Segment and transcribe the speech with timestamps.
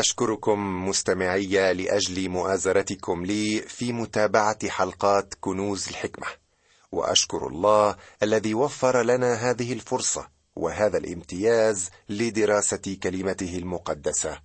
[0.00, 6.26] أشكركم مستمعي لأجل مؤازرتكم لي في متابعة حلقات كنوز الحكمة
[6.92, 14.40] وأشكر الله الذي وفر لنا هذه الفرصة وهذا الامتياز لدراسة كلمته المقدسة.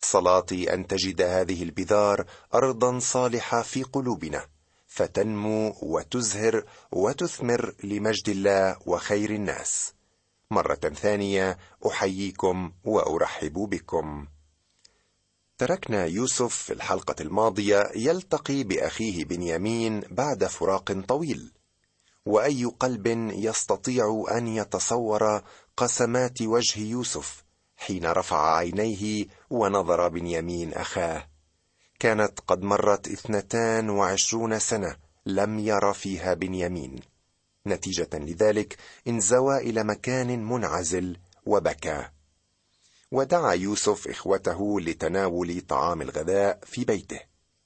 [0.00, 2.24] صلاتي أن تجد هذه البذار
[2.54, 4.46] أرضا صالحة في قلوبنا
[4.86, 9.94] فتنمو وتزهر وتثمر لمجد الله وخير الناس.
[10.50, 14.26] مرة ثانية أحييكم وأرحب بكم.
[15.62, 21.52] تركنا يوسف في الحلقة الماضية يلتقي بأخيه بنيامين بعد فراق طويل.
[22.26, 25.42] وأي قلب يستطيع أن يتصور
[25.76, 27.44] قسمات وجه يوسف
[27.76, 31.28] حين رفع عينيه ونظر بنيامين أخاه.
[31.98, 37.00] كانت قد مرت اثنتان وعشرون سنة لم ير فيها بنيامين.
[37.66, 38.76] نتيجة لذلك
[39.08, 42.08] انزوى إلى مكان منعزل وبكى.
[43.12, 47.20] ودعا يوسف إخوته لتناول طعام الغذاء في بيته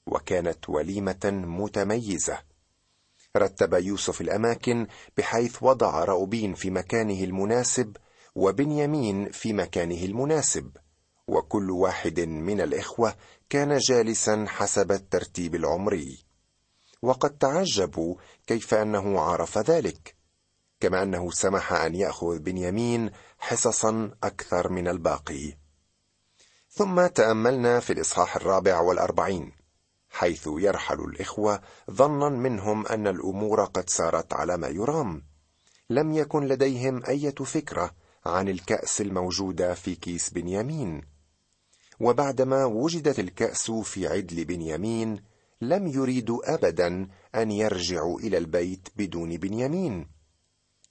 [0.07, 2.39] وكانت وليمة متميزة.
[3.37, 7.97] رتب يوسف الأماكن بحيث وضع راوبين في مكانه المناسب
[8.35, 10.77] وبنيامين في مكانه المناسب
[11.27, 13.15] وكل واحد من الإخوة
[13.49, 16.25] كان جالسا حسب الترتيب العمري.
[17.01, 18.15] وقد تعجبوا
[18.47, 20.16] كيف أنه عرف ذلك.
[20.79, 25.57] كما أنه سمح أن يأخذ بنيامين حصصا أكثر من الباقي.
[26.69, 29.51] ثم تأملنا في الإصحاح الرابع والأربعين
[30.09, 31.61] حيث يرحل الإخوة
[31.91, 35.23] ظنا منهم أن الأمور قد سارت على ما يرام.
[35.89, 41.01] لم يكن لديهم أية فكرة عن الكأس الموجودة في كيس بنيامين.
[41.99, 45.23] وبعدما وجدت الكأس في عدل بنيامين
[45.61, 50.16] لم يريدوا ابدا أن يرجعوا إلى البيت بدون بنيامين.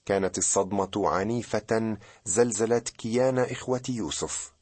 [0.07, 4.53] كانت الصدمة عنيفة زلزلت كيان إخوة يوسف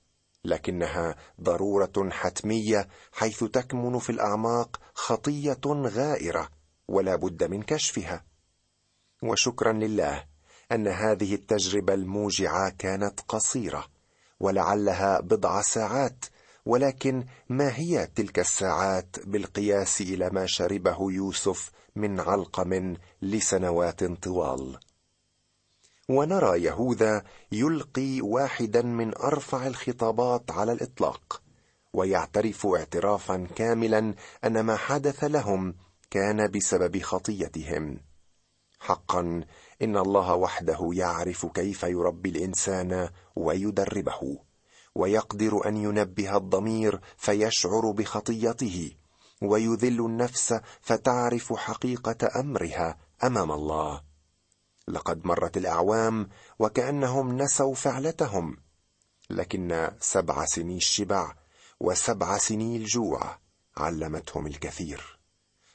[0.46, 6.50] لكنها ضرورة حتمية حيث تكمن في الأعماق خطية غائرة
[6.88, 8.26] ولا بد من كشفها.
[9.24, 10.24] وشكرا لله
[10.72, 13.86] أن هذه التجربة الموجعة كانت قصيرة
[14.40, 16.26] ولعلها بضع ساعات
[16.66, 24.78] ولكن ما هي تلك الساعات بالقياس إلى ما شربه يوسف من علقم لسنوات طوال؟
[26.10, 31.42] ونرى يهوذا يلقي واحدا من أرفع الخطابات على الإطلاق
[31.94, 35.76] ويعترف اعترافا كاملا أن ما حدث لهم
[36.12, 38.00] كان بسبب خطيتهم.
[38.80, 39.44] حقا
[39.82, 44.38] إن الله وحده يعرف كيف يربي الإنسان ويدربه
[44.96, 48.92] ويقدر أن ينبه الضمير فيشعر بخطيته
[49.42, 54.15] ويذل النفس فتعرف حقيقة أمرها أمام الله.
[54.88, 56.30] لقد مرت الأعوام
[56.60, 58.58] وكأنهم نسوا فعلتهم
[59.30, 61.36] لكن سبع سني الشبع
[61.80, 63.38] وسبع سني الجوع
[63.78, 65.20] علمتهم الكثير.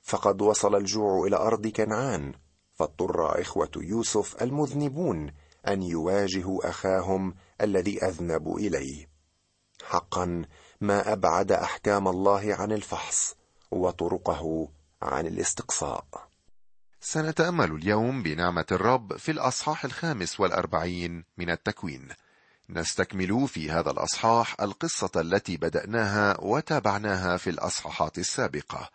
[0.03, 2.35] فقد وصل الجوع إلى أرض كنعان
[2.75, 5.33] فاضطر إخوة يوسف المذنبون
[5.69, 9.11] أن يواجهوا أخاهم الذي اذنبوا إليه.
[9.83, 10.45] حقا
[10.81, 13.37] ما أبعد أحكام الله عن الفحص
[13.71, 14.69] وطرقه
[15.03, 16.30] عن الاستقصاء.
[17.03, 22.09] سنتأمل اليوم بنعمة الرب في الأصحاح الخامس والأربعين من التكوين.
[22.71, 28.91] نستكمل في هذا الأصحاح القصة التي بدأناها وتابعناها في الأصحاحات السابقة.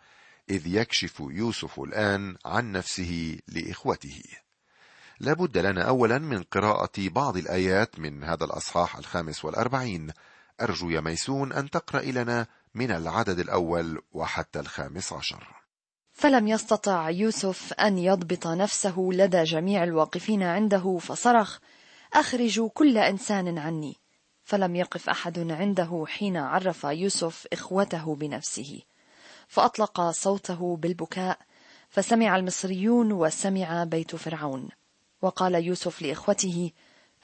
[0.50, 4.22] إذ يكشف يوسف الآن عن نفسه لإخوته.
[5.20, 10.10] لابد لنا اولا من قراءة بعض الآيات من هذا الأصحاح الخامس والأربعين.
[10.60, 15.65] أرجو يا ميسون أن تقرأ لنا من العدد الأول وحتى الخامس عشر.
[16.16, 21.58] فلم يستطع يوسف أن يضبط نفسه لدى جميع الواقفين عنده فصرخ
[22.14, 23.96] أخرجوا كل إنسان عني.
[24.44, 28.82] فلم يقف أحد عنده حين عرف يوسف إخوته بنفسه.
[29.48, 31.38] فأطلق صوته بالبكاء
[31.88, 34.68] فسمع المصريون وسمع بيت فرعون.
[35.22, 36.70] وقال يوسف لإخوته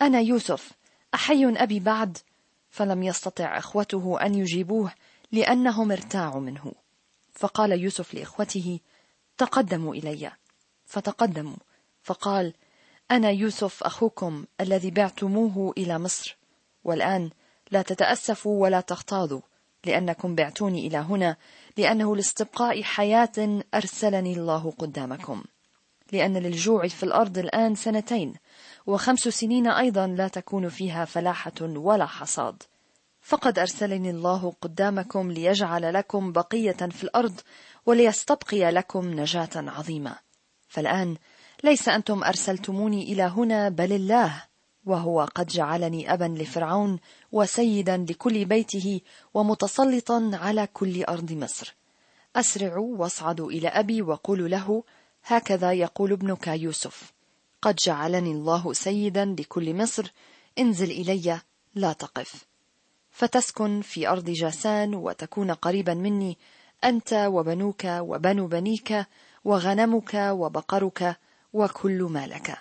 [0.02, 0.72] أنا يوسف
[1.14, 2.18] أحي أبي بعد.
[2.70, 4.92] فلم يستطع إخوته أن يجيبوه
[5.32, 6.81] لأنهم ارتاعوا منه.
[7.32, 8.80] فقال يوسف لإخوته
[9.38, 10.32] تقدموا إلي.
[10.86, 11.56] فتقدموا
[12.02, 12.54] فقال
[13.10, 16.36] أنا يوسف أخوكم الذي بعتموه إلى مصر
[16.84, 17.30] والآن
[17.70, 19.40] لا تتأسفوا ولا تغتاظوا
[19.84, 21.36] لأنكم بعتوني إلى هنا
[21.76, 25.42] لأنه لاستبقاء حياة أرسلني الله قدامكم
[26.12, 28.34] لأن للجوع في الأرض الآن سنتين
[28.86, 32.62] وخمس سنين أيضا لا تكون فيها فلاحة ولا حصاد.
[33.22, 37.40] فقد أرسلني الله قدامكم ليجعل لكم بقية في الأرض
[37.86, 40.16] وليستبقي لكم نجاة عظيمة.
[40.68, 41.16] فالآن
[41.64, 44.44] ليس أنتم أرسلتموني إلى هنا بل الله
[44.84, 46.98] وهو قد جعلني أبا لفرعون
[47.32, 49.00] وسيدا لكل بيته
[49.34, 51.74] ومتسلطا على كل أرض مصر.
[52.36, 54.84] أسرعوا واصعدوا إلى أبي وقولوا له
[55.24, 57.12] هكذا يقول ابنك يوسف
[57.62, 60.12] قد جعلني الله سيدا لكل مصر
[60.58, 61.40] انزل إلي
[61.74, 62.51] لا تقف.
[63.12, 66.38] فتسكن في أرض جاسان وتكون قريبا مني.
[66.84, 69.06] أنت وبنوك وبنو بنيك
[69.44, 71.16] وغنمك وبقرك
[71.52, 72.58] وكل ما لك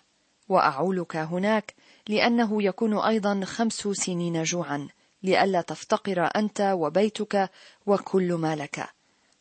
[0.50, 1.74] وأعولك هناك
[2.08, 4.88] لأنه يكون أيضا خمس سنين جوعا
[5.24, 7.50] لئلا تفتقر أنت وبيتك
[7.86, 8.90] وكل ما لك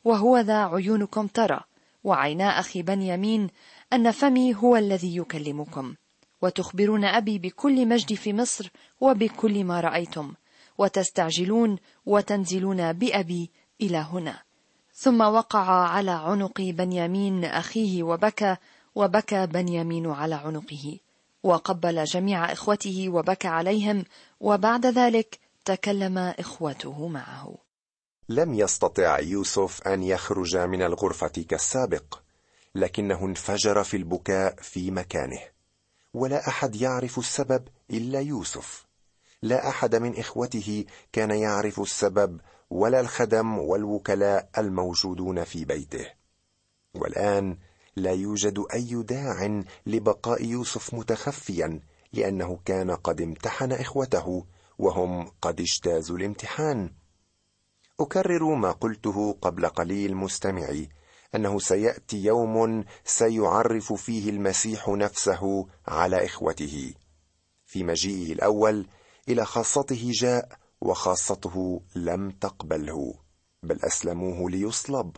[0.05, 1.61] وهو ذا عيونكم ترى
[2.05, 3.49] وعينا أخي بنيامين
[3.93, 5.95] أن فمي هو الذي يكلمكم.
[6.43, 8.71] وتخبرون أبي بكل مجد في مصر
[9.01, 10.35] وبكل ما رأيتم.
[10.81, 13.51] وتستعجلون وتنزلون بأبي
[13.81, 14.43] إلى هنا.
[14.95, 18.57] ثم وقع على عنق بنيامين أخيه وبكى
[18.95, 20.99] وبكى بنيامين على عنقه.
[21.43, 24.05] وقبل جميع إخوته وبكى عليهم
[24.41, 27.55] وبعد ذلك تكلم إخوته معه.
[28.29, 32.19] لم يستطع يوسف أن يخرج من الغرفة كالسابق
[32.75, 35.41] لكنه انفجر في البكاء في مكانه.
[36.15, 38.90] ولا أحد يعرف السبب إلا يوسف.
[39.43, 42.41] لا أحد من إخوته كان يعرف السبب
[42.71, 46.07] ولا الخدم والوكلاء الموجودون في بيته.
[46.95, 47.59] والآن
[47.97, 51.81] لا يوجد أي داع لبقاء يوسف متخفيا
[52.13, 54.47] لأنه كان قد امتحن إخوته
[54.79, 56.91] وهم قد اجتازوا الامتحان.
[58.01, 60.89] أكرر ما قلته قبل قليل مستمعي
[61.35, 66.95] أنه سيأتي يوم سيعرف فيه المسيح نفسه على إخوته.
[67.67, 68.87] في مجيئه الأول
[69.31, 70.49] إلى خاصته جاء
[70.81, 73.15] وخاصته لم تقبله
[73.63, 75.17] بل أسلموه ليصلب.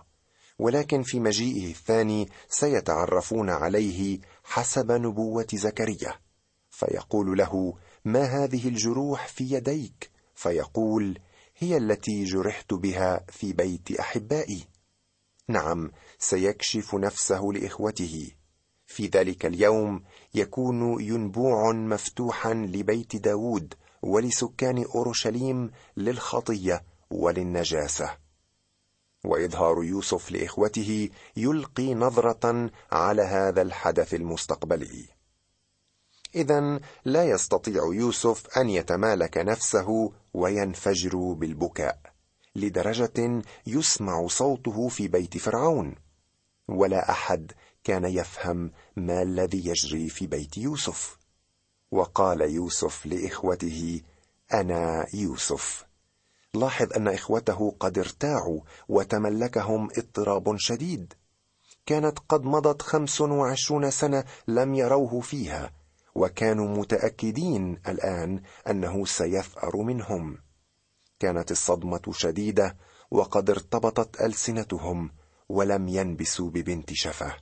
[0.58, 6.14] ولكن في مجيئه الثاني سيتعرفون عليه حسب نبوة زكريا.
[6.70, 7.74] فيقول له
[8.04, 11.18] ما هذه الجروح في يديك؟ فيقول
[11.58, 14.64] هي التي جرحت بها في بيت أحبائي.
[15.48, 18.30] نعم سيكشف نفسه لإخوته.
[18.86, 20.02] في ذلك اليوم
[20.34, 28.16] يكون ينبوع مفتوحا لبيت داود ولسكان أورشليم للخطية وللنجاسة.
[29.24, 35.08] وإظهار يوسف لإخوته يلقي نظرة على هذا الحدث المستقبلي.
[36.34, 42.00] إذا لا يستطيع يوسف أن يتمالك نفسه وينفجر بالبكاء
[42.56, 45.94] لدرجة يسمع صوته في بيت فرعون.
[46.68, 47.52] ولا أحد
[47.84, 51.21] كان يفهم ما الذي يجري في بيت يوسف.
[51.92, 54.00] وقال يوسف لإخوته
[54.52, 55.86] أنا يوسف.
[56.54, 61.14] لاحظ أن إخوته قد ارتاعوا وتملكهم اضطراب شديد.
[61.86, 65.72] كانت قد مضت خمس وعشرون سنة لم يروه فيها
[66.14, 70.38] وكانوا متأكدين الآن أنه سيثار منهم.
[71.18, 72.76] كانت الصدمة شديدة
[73.10, 75.10] وقد ارتبطت ألسنتهم
[75.48, 77.36] ولم ينبسوا ببنت شفه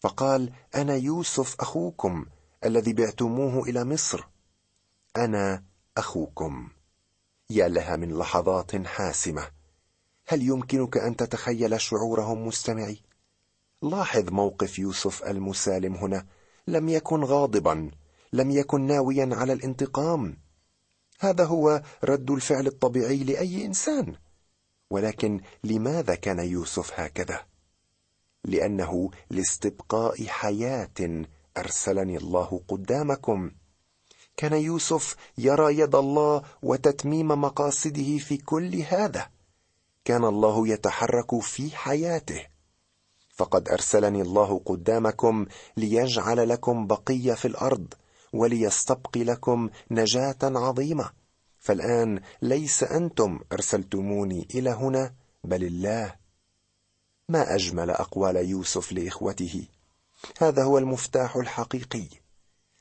[0.00, 2.26] فقال أنا يوسف أخوكم.
[2.64, 4.28] الذي بعتموه إلى مصر.
[5.16, 5.64] أنا
[5.96, 6.68] أخوكم.
[7.50, 9.50] يا لها من لحظات حاسمة.
[10.26, 13.02] هل يمكنك أن تتخيل شعورهم مستمعي؟
[13.82, 16.26] لاحظ موقف يوسف المسالم هنا.
[16.66, 17.90] لم يكن غاضبا.
[18.32, 20.36] لم يكن ناويا على الانتقام.
[21.20, 24.14] هذا هو رد الفعل الطبيعي لأي إنسان.
[24.90, 27.46] ولكن لماذا كان يوسف هكذا؟
[28.44, 31.24] لأنه لاستبقاء حياة
[31.60, 33.50] أرسلني الله قدامكم.
[34.36, 39.30] كان يوسف يرى يد الله وتتميم مقاصده في كل هذا.
[40.04, 42.46] كان الله يتحرك في حياته.
[43.28, 47.94] فقد أرسلني الله قدامكم ليجعل لكم بقية في الأرض
[48.32, 51.10] وليستبقي لكم نجاة عظيمة.
[51.58, 55.14] فالآن ليس أنتم أرسلتموني إلى هنا
[55.44, 56.14] بل الله.
[57.28, 59.66] ما أجمل أقوال يوسف لإخوته؟
[60.38, 62.06] هذا هو المفتاح الحقيقي.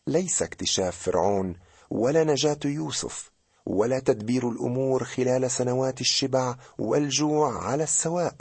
[0.07, 1.55] ليس اكتشاف فرعون
[1.89, 3.31] ولا نجاة يوسف
[3.65, 8.35] ولا تدبير الأمور خلال سنوات الشبع والجوع على السواء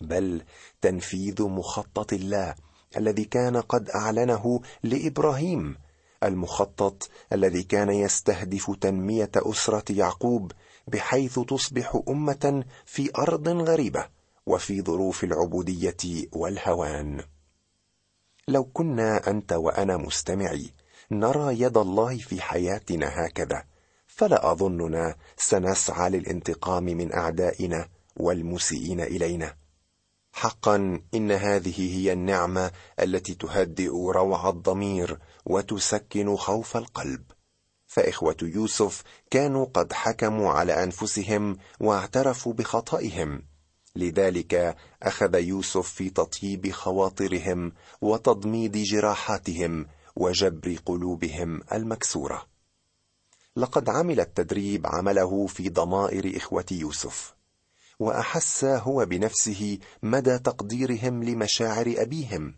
[0.00, 0.42] بل
[0.80, 2.54] تنفيذ مخطط الله
[2.96, 5.76] الذي كان قد أعلنه لإبراهيم
[6.22, 10.52] المخطط الذي كان يستهدف تنمية أسرة يعقوب
[10.88, 14.06] بحيث تصبح أمة في أرض غريبة
[14.46, 17.22] وفي ظروف العبودية والهوان.
[18.48, 20.74] لو كنا أنت وأنا مستمعي
[21.10, 23.64] نرى يد الله في حياتنا هكذا
[24.06, 29.56] فلا أظننا سنسعى للانتقام من أعدائنا والمسيئين إلينا.
[30.32, 37.22] حقا إن هذه هي النعمة التي تهدئ روع الضمير وتسكن خوف القلب.
[37.86, 43.42] فإخوة يوسف كانوا قد حكموا على أنفسهم واعترفوا بخطئهم.
[43.98, 49.86] لذلك أخذ يوسف في تطيب خواطرهم وتضميد جراحاتهم
[50.16, 52.46] وجبر قلوبهم المكسورة.
[53.56, 57.34] لقد عمل التدريب عمله في ضمائر إخوة يوسف
[57.98, 62.54] وأحس هو بنفسه مدى تقديرهم لمشاعر أبيهم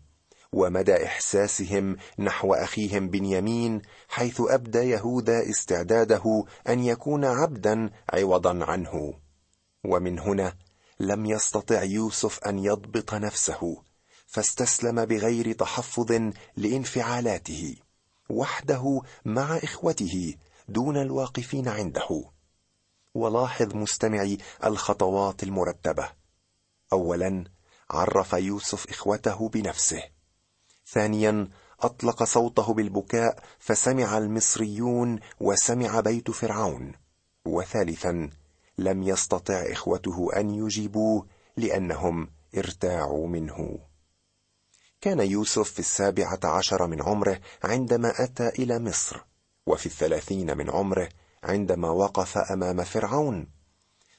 [0.53, 9.13] ومدى إحساسهم نحو أخيهم بنيامين حيث أبدى يهوذا استعداده أن يكون عبدا عوضا عنه.
[9.85, 10.53] ومن هنا
[11.01, 13.83] لم يستطع يوسف أن يضبط نفسه
[14.27, 17.75] فاستسلم بغير تحفظ لانفعالاته
[18.29, 20.35] وحده مع إخوته
[20.69, 22.23] دون الواقفين عنده.
[23.13, 26.09] ولاحظ مستمعي الخطوات المرتبة.
[26.93, 27.45] اولا
[27.89, 30.03] عرف يوسف إخوته بنفسه.
[30.87, 31.47] ثانيا
[31.79, 36.91] أطلق صوته بالبكاء فسمع المصريون وسمع بيت فرعون.
[37.45, 38.29] وثالثا
[38.77, 43.79] لم يستطع إخوته أن يجيبوه لأنهم ارتاعوا منه.
[45.01, 49.25] كان يوسف في السابعة عشر من عمره عندما أتى إلى مصر
[49.65, 51.09] وفي الثلاثين من عمره
[51.43, 53.47] عندما وقف أمام فرعون.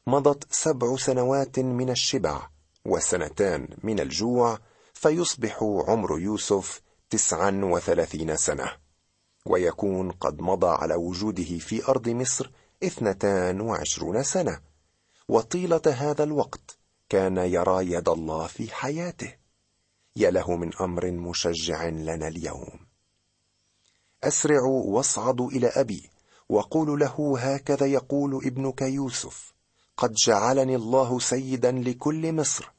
[0.07, 2.49] مضت سبع سنوات من الشبع
[2.85, 4.59] وسنتان من الجوع
[4.95, 6.81] فيصبح عمر يوسف
[7.11, 8.73] تسعا وثلاثين سنة
[9.47, 12.51] ويكون قد مضى على وجوده في أرض مصر
[12.85, 14.61] اثنتان وعشرون سنة.
[15.29, 19.35] وطيلة هذا الوقت كان يرى يد الله في حياته.
[20.17, 22.87] يا له من أمر مشجع لنا اليوم.
[24.25, 26.11] اسرعوا واصعدوا إلى أبي
[26.49, 29.53] وقولوا له هكذا يقول ابنك يوسف
[29.97, 32.73] قد جعلني الله سيدا لكل مصر.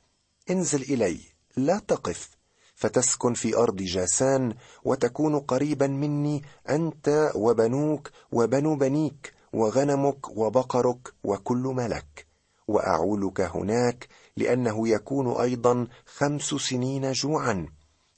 [0.49, 1.19] انزل إلي
[1.57, 2.29] لا تقف
[2.75, 12.27] فتسكن في أرض جاسان وتكون قريبا مني أنت وبنوك وبنو بنيك وغنمك وبقرك وكل ملك
[12.67, 14.07] وأعولك هناك
[14.37, 17.67] لأنه يكون أيضا خمس سنين جوعا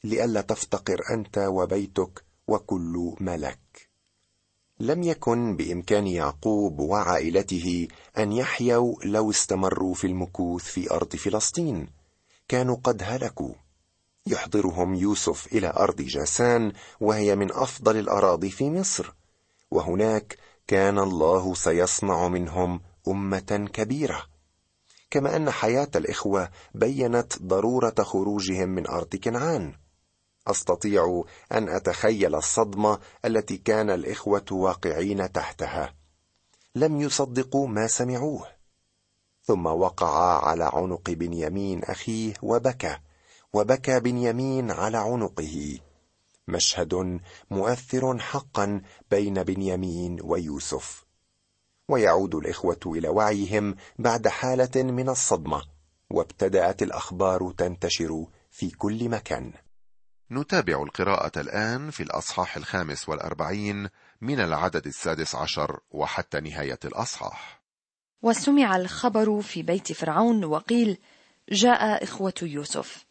[0.04, 3.60] لئلا تفتقر أنت وبيتك وكل ملك.
[4.80, 7.88] لم يكن بإمكان يعقوب وعائلته
[8.18, 11.88] أن يحيوا لو استمروا في المكوث في أرض فلسطين.
[12.48, 13.54] كانوا قد هلكوا.
[14.27, 19.13] يحضرهم يوسف إلى أرض جاسان وهي من أفضل الأراضي في مصر.
[19.72, 24.24] وهناك كان الله سيصنع منهم أمة كبيرة.
[25.12, 29.74] كما أن حياة الإخوة بينت ضرورة خروجهم من أرض كنعان.
[30.48, 35.93] أستطيع أن أتخيل الصدمة التي كان الإخوة واقعين تحتها.
[36.75, 38.48] لم يصدقوا ما سمعوه.
[39.43, 42.98] ثم وقع على عنق بنيامين أخيه وبكى
[43.53, 45.79] وبكى بنيامين على عنقه.
[46.48, 47.20] مشهد
[47.52, 51.06] مؤثر حقا بين بنيامين ويوسف.
[51.90, 55.62] ويعود الإخوة إلى وعيهم بعد حالة من الصدمة
[56.10, 59.54] وابتدأت الأخبار تنتشر في كل مكان.
[60.32, 63.90] نتابع القراءة الآن في الأصحاح الخامس والأربعين
[64.22, 67.62] من العدد السادس عشر وحتى نهاية الأصحاح.
[68.22, 70.98] وسمع الخبر في بيت فرعون وقيل
[71.52, 73.05] جاء إخوة يوسف.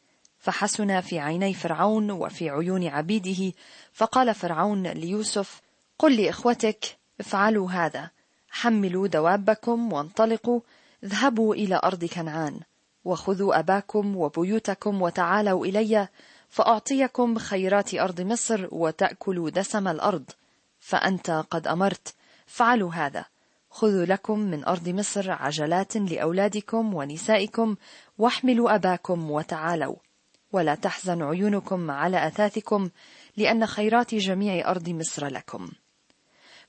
[0.45, 3.53] فحسن في عيني فرعون وفي عيون عبيده
[3.93, 5.61] فقال فرعون ليوسف
[5.99, 8.11] قل لإخوتك افعلوا هذا.
[8.51, 10.61] حملوا دوابكم وانطلقوا
[11.05, 12.61] اذهبوا إلى أرض كنعان
[13.05, 16.09] وخذوا أباكم وبيوتكم وتعالوا إلي
[16.49, 20.31] فأعطيكم خيرات أرض مصر وتأكلوا دسم الأرض.
[20.81, 22.15] فأنت قد أمرت
[22.47, 23.25] فعلوا هذا.
[23.71, 27.77] خذوا لكم من أرض مصر عجلات لأولادكم ونسائكم
[28.19, 30.04] واحملوا أباكم وتعالوا.
[30.55, 32.89] ولا تحزن عيونكم على أثاثكم
[33.37, 35.69] لأن خيرات جميع أرض مصر لكم.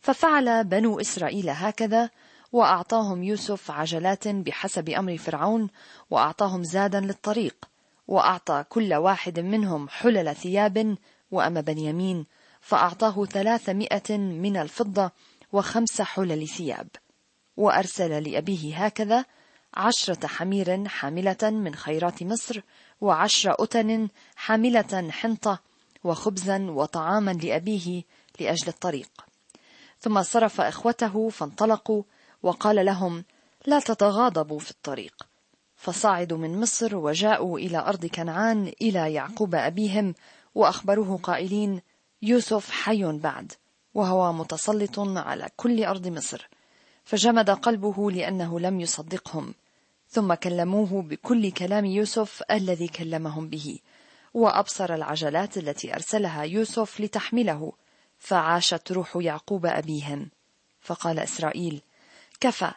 [0.02, 2.10] ففعل بنو إسرائيل هكذا
[2.52, 5.70] وأعطاهم يوسف عجلات بحسب أمر فرعون
[6.10, 7.56] وأعطاهم زادا للطريق
[8.08, 10.98] وأعطى كل واحد منهم حلل ثياب
[11.32, 12.26] وأما بنيامين
[12.62, 15.12] فأعطاه ثلاثمائة من الفضة
[15.52, 16.88] وخمس حلل ثياب.
[17.58, 19.26] وأرسل لأبيه هكذا
[19.74, 22.62] عشرة حمير حاملة من خيرات مصر
[23.02, 25.60] وعشر أتن حاملة حنطة
[26.04, 28.04] وخبزا وطعاما لأبيه
[28.40, 29.10] لأجل الطريق.
[30.00, 32.04] ثم صرف إخوته فانطلقوا
[32.44, 33.24] وقال لهم
[33.66, 35.28] لا تتغاضبوا في الطريق.
[35.76, 40.16] فصعدوا من مصر وجاءوا إلى أرض كنعان إلى يعقوب أبيهم
[40.56, 41.82] وأخبروه قائلين
[42.22, 43.54] يوسف حي بعد
[43.94, 46.50] وهو متسلط على كل أرض مصر.
[47.04, 49.54] فجمد قلبه لأنه لم يصدقهم.
[50.10, 53.80] ثم كلموه بكل كلام يوسف الذي كلمهم به
[54.34, 57.74] وأبصر العجلات التي أرسلها يوسف لتحمله
[58.18, 60.30] فعاشت روح يعقوب أبيهم
[60.82, 61.82] فقال إسرائيل
[62.40, 62.72] كفى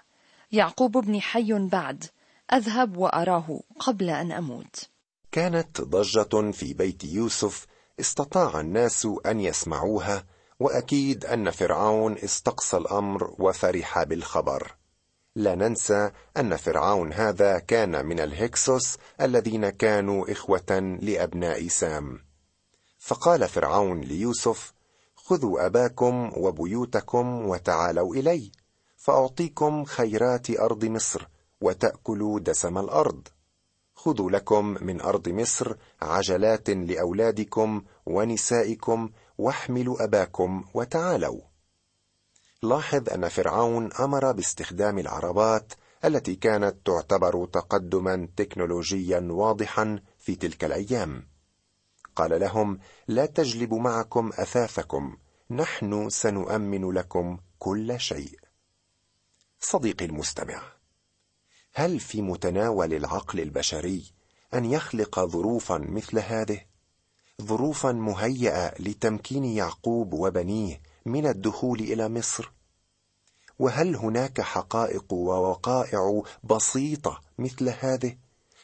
[0.52, 2.04] يعقوب ابني حي بعد
[2.52, 4.88] أذهب وأراه قبل أن أموت.
[5.32, 7.66] كانت ضجة في بيت يوسف
[8.00, 10.24] استطاع الناس أن يسمعوها
[10.60, 14.77] وأكيد أن فرعون استقصى الأمر وفرح بالخبر.
[15.34, 22.18] لا ننسى أن فرعون هذا كان من الهكسوس الذين كانوا إخوة لأبناء سام.
[22.98, 24.72] فقال فرعون ليوسف
[25.16, 28.52] خذوا أباكم وبيوتكم وتعالوا إلي
[28.96, 31.28] فأعطيكم خيرات أرض مصر
[31.60, 33.28] وتأكلوا دسم الأرض.
[33.94, 41.40] خذوا لكم من أرض مصر عجلات لأولادكم ونسائكم واحملوا أباكم وتعالوا.
[42.62, 45.72] لاحظ أن فرعون أمر باستخدام العربات
[46.04, 51.28] التي كانت تعتبر تقدما تكنولوجيا واضحا في تلك الأيام.
[52.16, 55.16] قال لهم لا تجلبوا معكم أثاثكم
[55.50, 58.38] نحن سنؤمن لكم كل شيء.
[59.60, 60.62] صديقي المستمع
[61.74, 64.12] هل في متناول العقل البشري
[64.54, 66.60] أن يخلق ظروفا مثل هذه؟
[67.42, 72.52] ظروفا مهيئة لتمكين يعقوب وبنيه من الدخول إلى مصر؟
[73.58, 78.16] وهل هناك حقائق ووقائع بسيطة مثل هذه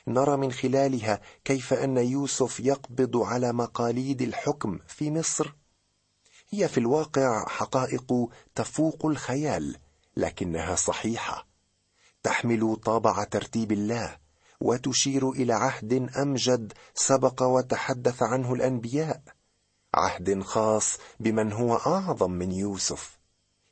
[0.06, 5.54] نرى من خلالها كيف أن يوسف يقبض على مقاليد الحكم في مصر؟
[6.50, 9.76] هي في الواقع حقائق تفوق الخيال
[10.16, 11.46] لكنها صحيحة.
[12.22, 14.16] تحمل طابع ترتيب الله
[14.60, 19.22] وتشير إلى عهد أمجد سبق وتحدث عنه الأنبياء.
[19.94, 23.18] عهد خاص بمن هو أعظم من يوسف.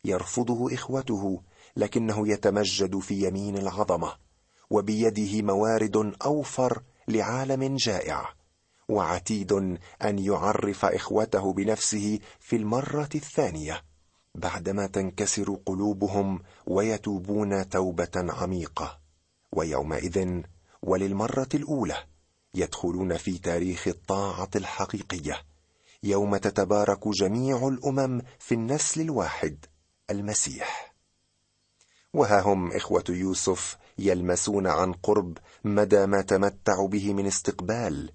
[0.04, 1.42] يرفضه إخوته
[1.76, 4.12] لكنه يتمجد في يمين العظمة
[4.70, 8.34] وبيده موارد أوفر لعالم جائع
[8.88, 9.52] وعتيد
[10.02, 13.82] أن يعرف إخوته بنفسه في المرة الثانية
[14.34, 18.98] بعدما تنكسر قلوبهم ويتوبون توبة عميقة.
[19.52, 20.42] ويومئذ
[20.82, 21.96] وللمرة الأولى
[22.54, 25.51] يدخلون في تاريخ الطاعة الحقيقية.
[26.04, 29.64] يوم تتبارك جميع الأمم في النسل الواحد
[30.10, 30.94] المسيح.
[32.14, 38.10] وها هم إخوة يوسف يلمسون عن قرب مدى ما تمتع به من استقبال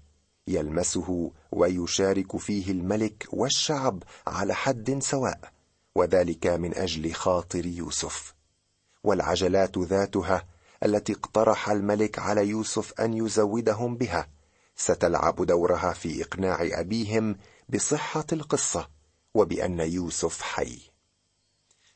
[0.48, 5.52] يلمسه ويشارك فيه الملك والشعب على حد سواء
[5.94, 8.34] وذلك من أجل خاطر يوسف.
[9.04, 10.46] والعجلات ذاتها
[10.84, 14.28] التي اقترح الملك على يوسف أن يزودهم بها
[14.76, 17.36] ستلعب دورها في إقناع أبيهم
[17.68, 18.88] بصحة القصة
[19.34, 20.80] وبأن يوسف حي.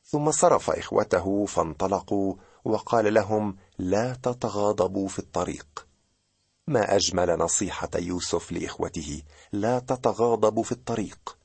[0.05, 5.87] ثم صرف إخوته فانطلقوا وقال لهم لا تتغاضبوا في الطريق.
[6.67, 11.39] ما أجمل نصيحة يوسف لإخوته لا تتغاضبوا في الطريق.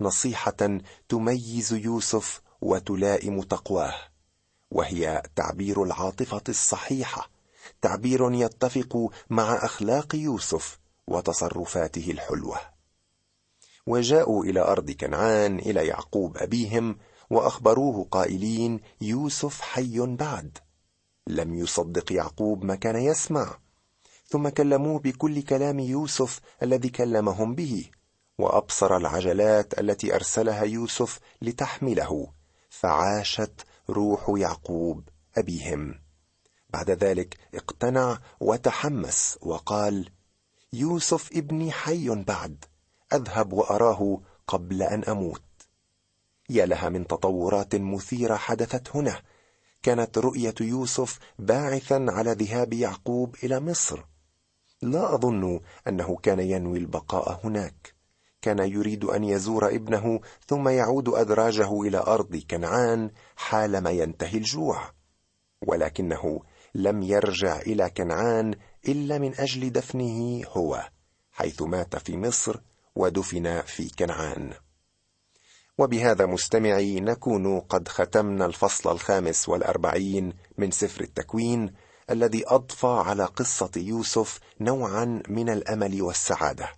[0.00, 3.94] نصيحة تميز يوسف وتلائم تقواه
[4.70, 7.30] وهي تعبير العاطفة الصحيحة
[7.82, 12.73] تعبير يتفق مع أخلاق يوسف وتصرفاته الحلوة.
[13.86, 16.96] وجاءوا إلى أرض كنعان إلى يعقوب أبيهم
[17.30, 20.58] وأخبروه قائلين يوسف حي بعد.
[21.26, 23.58] لم يصدق يعقوب ما كان يسمع.
[24.26, 27.90] ثم كلموه بكل كلام يوسف الذي كلمهم به
[28.38, 32.32] وأبصر العجلات التي أرسلها يوسف لتحمله.
[32.70, 36.00] فعاشت روح يعقوب أبيهم.
[36.70, 40.10] بعد ذلك اقتنع وتحمس وقال
[40.72, 42.64] يوسف ابني حي بعد.
[43.14, 45.42] أذهب وأراه قبل أن أموت.
[46.50, 49.22] يا لها من تطورات مثيرة حدثت هنا.
[49.82, 54.04] كانت رؤية يوسف باعثا على ذهاب يعقوب إلى مصر.
[54.82, 57.94] لا أظن أنه كان ينوي البقاء هناك.
[58.42, 64.90] كان يريد أن يزور ابنه ثم يعود أدراجه إلى أرض كنعان حالما ينتهي الجوع.
[65.66, 66.40] ولكنه
[66.74, 68.54] لم يرجع إلى كنعان
[68.88, 70.88] إلا من أجل دفنه هو
[71.32, 72.60] حيث مات في مصر
[72.96, 74.52] ودفن في كنعان.
[75.78, 81.74] وبهذا مستمعي نكون قد ختمنا الفصل الخامس والأربعين من سفر التكوين
[82.10, 86.68] الذي أضفى على قصة يوسف نوعا من الأمل والسعادة.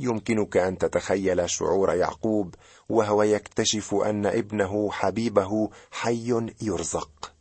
[0.00, 2.54] يمكنك أن تتخيل شعور يعقوب
[2.88, 7.32] وهو يكتشف أن ابنه حبيبه حي يرزق.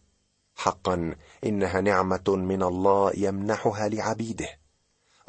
[0.55, 4.59] حقا إنها نعمة من الله يمنحها لعبيده.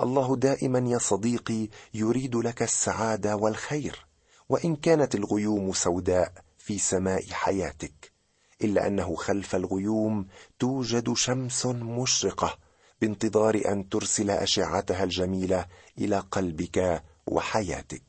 [0.02, 4.06] الله دائما يا صديقي يريد لك السعادة والخير
[4.48, 8.12] وإن كانت الغيوم سوداء في سماء حياتك
[8.62, 10.26] إلا أنه خلف الغيوم
[10.58, 12.58] توجد شمس مشرقة
[13.00, 15.66] بانتظار أن ترسل أشعتها الجميلة
[15.98, 18.02] إلى قلبك وحياتك.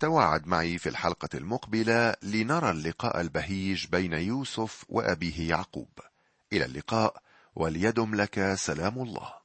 [0.00, 5.88] تواعد معي في الحلقة المقبلة لنرى اللقاء البهيج بين يوسف وأبيه يعقوب.
[6.52, 7.22] إلى اللقاء
[7.54, 9.41] وليدم لك سلام الله.